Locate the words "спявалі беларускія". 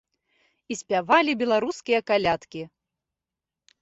0.79-1.99